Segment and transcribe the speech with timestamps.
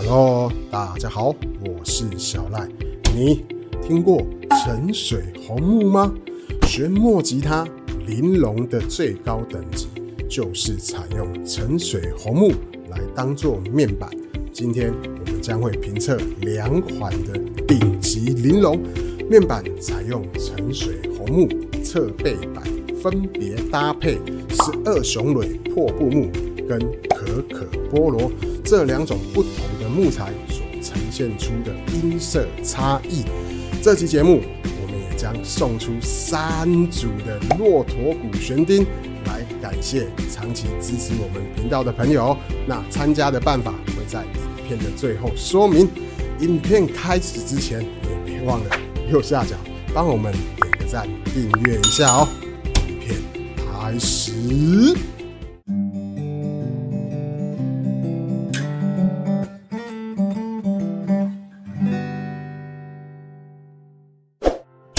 [0.00, 2.68] Hello，大家好，我是小赖。
[3.12, 3.44] 你
[3.82, 4.24] 听过
[4.62, 6.14] 沉水红木吗？
[6.68, 7.66] 旋木吉他
[8.06, 9.88] 玲珑的最高等级
[10.30, 12.52] 就是采用沉水红木
[12.90, 14.08] 来当做面板。
[14.52, 17.36] 今天我们将会评测两款的
[17.66, 18.80] 顶级玲珑
[19.28, 21.48] 面板，采用沉水红木
[21.82, 22.62] 侧背板，
[23.02, 24.20] 分别搭配
[24.50, 26.30] 十二雄蕊破布木
[26.68, 26.78] 跟
[27.08, 28.30] 可可菠萝
[28.68, 33.24] 这两种不同的木材所呈现出的音色差异。
[33.80, 34.42] 这期节目
[34.82, 38.84] 我们也将送出三组的骆驼骨悬钉，
[39.24, 42.36] 来感谢长期支持我们频道的朋友。
[42.66, 45.88] 那参加的办法会在影片的最后说明。
[46.40, 48.76] 影片开始之前，也别忘了
[49.10, 49.56] 右下角
[49.94, 52.28] 帮我们点个赞、订阅一下哦。
[52.86, 53.16] 影片
[53.56, 55.17] 开始。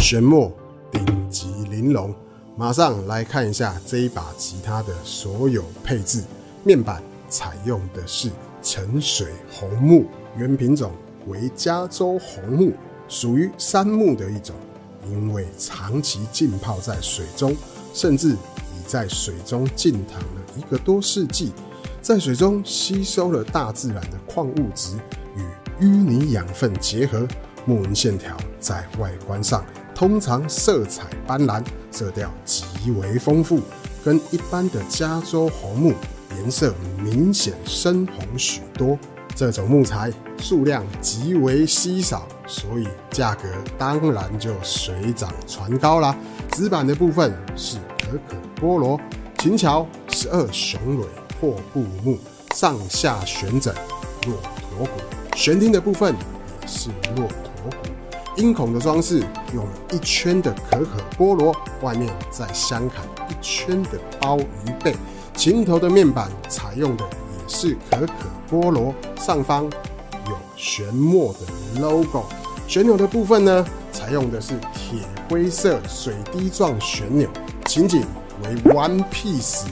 [0.09, 0.51] 玄墨
[0.91, 2.11] 顶级玲珑，
[2.55, 6.23] 马上来看一下这一把吉他的所有配置。
[6.63, 10.91] 面板采用的是沉水红木，原品种
[11.27, 12.73] 为加州红木，
[13.07, 14.55] 属于杉木的一种。
[15.11, 17.55] 因为长期浸泡在水中，
[17.93, 21.53] 甚至已在水中浸躺了一个多世纪，
[22.01, 24.97] 在水中吸收了大自然的矿物质
[25.35, 27.27] 与淤泥养分结合，
[27.63, 29.63] 木纹线条在外观上。
[29.99, 31.61] 通常色彩斑斓，
[31.91, 33.59] 色调极为丰富，
[34.01, 35.93] 跟一般的加州红木
[36.37, 38.97] 颜色明显深红许多。
[39.35, 43.43] 这种木材数量极为稀少，所以价格
[43.77, 46.15] 当然就水涨船高啦。
[46.53, 48.97] 纸板的部分是可可菠萝，
[49.39, 51.05] 琴桥十二雄蕊
[51.41, 52.17] 破布木，
[52.55, 53.75] 上下旋整
[54.25, 54.33] 骆
[54.77, 55.01] 驼骨，
[55.35, 56.15] 悬钉的部分
[56.61, 57.89] 也是骆驼骨。
[58.39, 59.21] 音孔的装饰
[59.53, 64.95] 用了一圈的可可菠萝，外面再镶砍一圈的鲍鱼背。
[65.35, 72.23] 琴头的面板采用的也是可可菠萝，上方有旋墨的 logo。
[72.65, 77.27] 旋钮的部分呢，采用的是铁灰色水滴状旋钮，
[77.65, 78.05] 琴颈
[78.43, 79.65] 为 One Piece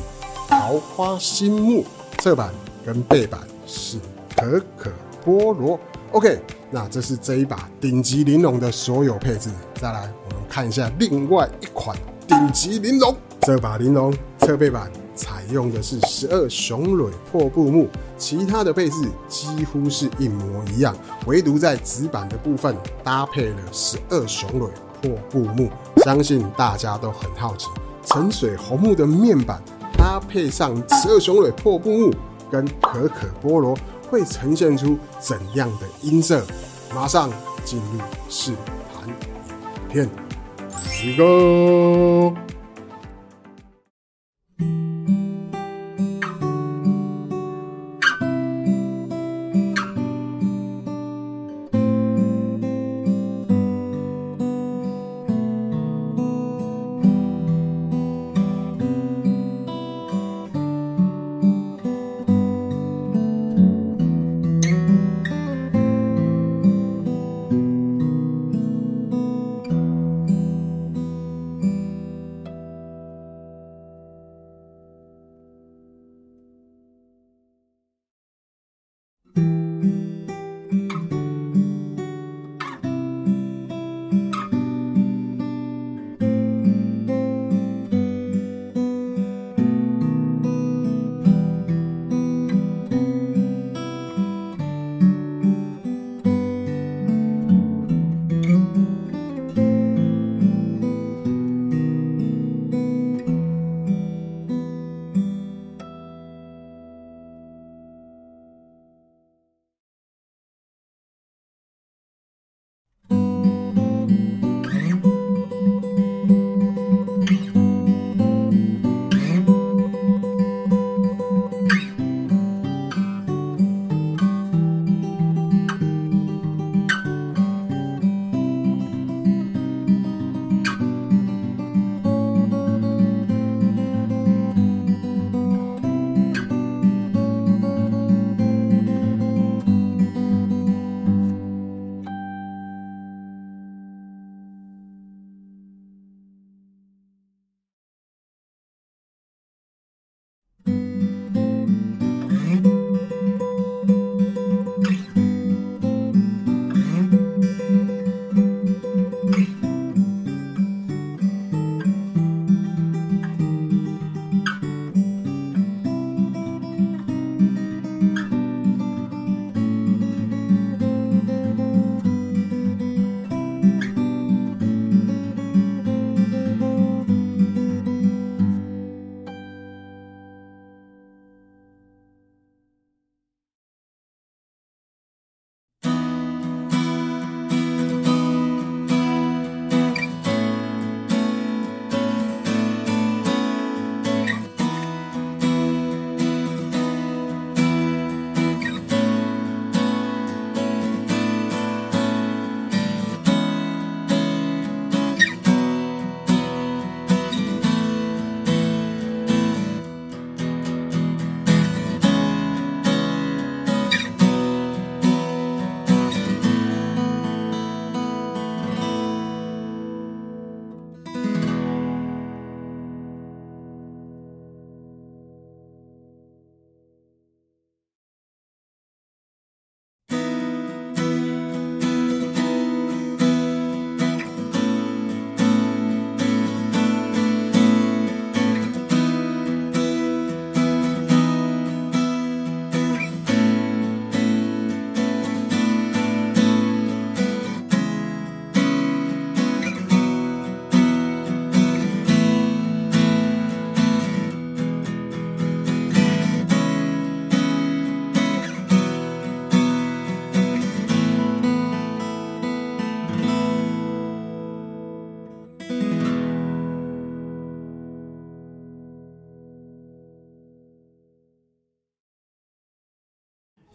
[0.50, 1.86] 桃花心木，
[2.20, 2.54] 侧板
[2.86, 3.98] 跟背板是
[4.36, 4.92] 可可
[5.26, 5.80] 菠萝。
[6.12, 6.42] OK。
[6.70, 9.50] 那这是这一把顶级玲珑的所有配置。
[9.76, 11.98] 再来，我们看一下另外一款
[12.28, 13.16] 顶级玲珑。
[13.42, 17.88] 这把玲珑侧背板采用的是十二雄蕊破布木，
[18.18, 20.94] 其他的配置几乎是一模一样，
[21.26, 24.70] 唯独在纸板的部分搭配了十二雄蕊
[25.02, 25.70] 破布木。
[26.04, 27.68] 相信大家都很好奇，
[28.04, 29.62] 沉水红木的面板
[29.98, 32.14] 搭配上十二雄蕊破布木
[32.52, 33.78] 跟可可菠萝。
[34.10, 36.46] 会呈现出怎样的音色？
[36.96, 37.30] 马上
[37.66, 38.54] 进入试
[38.94, 39.14] 弹影
[39.90, 40.10] 片
[40.88, 42.47] ，Let's go。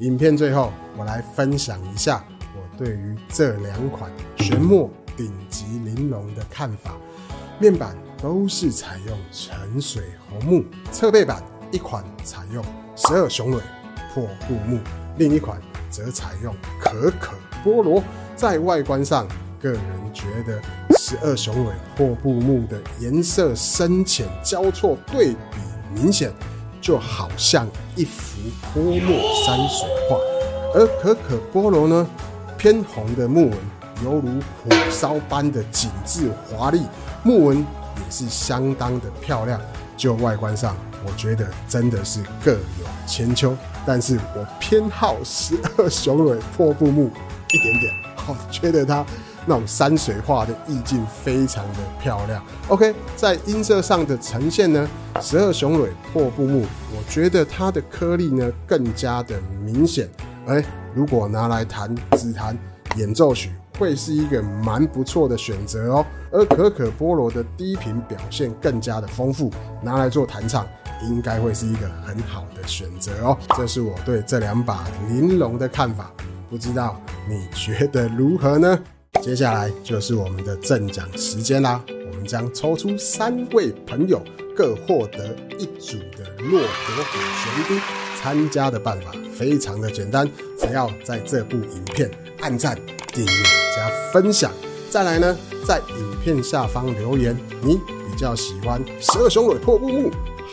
[0.03, 2.25] 影片最后，我来分享一下
[2.57, 6.97] 我对于这两款玄墨顶级玲珑的看法。
[7.61, 11.41] 面板都是采用沉水红木，侧背板
[11.71, 12.65] 一款采用
[12.97, 13.63] 十二雄蕊
[14.13, 14.81] 破布木，
[15.19, 18.03] 另一款则采用可可菠萝。
[18.35, 19.29] 在外观上，
[19.61, 19.81] 个人
[20.13, 20.61] 觉得
[20.99, 25.59] 十二雄蕊破布木的颜色深浅交错，对比
[25.95, 26.33] 明显。
[26.83, 30.17] 就好像一幅泼墨山水画，
[30.75, 32.07] 而可可菠萝呢，
[32.59, 33.59] 偏红的木纹
[34.05, 36.83] 犹如火烧般的紧致华丽，
[37.23, 39.61] 木纹也是相当的漂亮。
[39.97, 40.75] 就外观上，
[41.07, 43.57] 我觉得真的是各有千秋，
[43.87, 47.09] 但是我偏好十二雄蕊破布木
[47.53, 47.95] 一点点，
[48.27, 49.07] 我觉得它。
[49.47, 52.43] 那种山水画的意境非常的漂亮。
[52.69, 54.89] OK，在音色上的呈现呢，
[55.21, 60.09] 十二雄蕊破布木，我觉得它的颗粒呢更加的明显。
[60.47, 60.63] 哎，
[60.95, 62.57] 如果拿来弹指弹
[62.97, 66.07] 演奏曲，会是一个蛮不错的选择哦。
[66.31, 69.51] 而可可菠萝的低频表现更加的丰富，
[69.83, 70.67] 拿来做弹唱，
[71.03, 73.39] 应该会是一个很好的选择哦。
[73.57, 76.11] 这是我对这两把玲珑的看法，
[76.49, 76.99] 不知道
[77.29, 78.79] 你觉得如何呢？
[79.21, 81.81] 接下来就是我们的赠奖时间啦！
[82.11, 84.21] 我们将抽出三位朋友，
[84.57, 87.81] 各获得一组的骆驼虎玄丁。
[88.21, 90.29] 参加的办法非常的简单，
[90.59, 92.11] 只要在这部影片
[92.41, 92.77] 按赞、
[93.13, 93.43] 订阅
[93.77, 94.51] 加分享。
[94.89, 100.11] 再来呢，在影片下方留言，你比较喜欢十二雄蕊破布木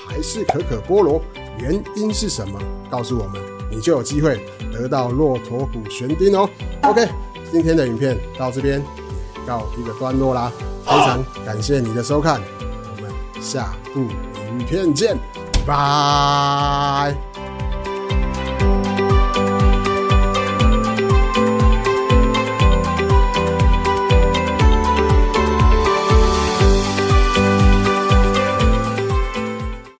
[0.07, 1.21] 还是可可菠萝？
[1.59, 2.59] 原因是什么？
[2.89, 6.49] 告诉我们，你就有机会得到骆驼虎玄钉哦。
[6.83, 7.07] OK。
[7.51, 10.51] 今天的影片到这边也告一个段落啦，
[10.85, 15.17] 非常感谢你的收看，我们下部影片见，
[15.65, 17.48] 拜。